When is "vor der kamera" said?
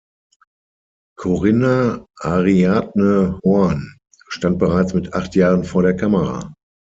5.63-6.55